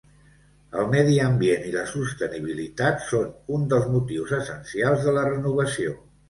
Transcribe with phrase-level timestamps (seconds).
[0.83, 5.97] El medi ambient i la sostenibilitat són un dels motius essencials de la renovació.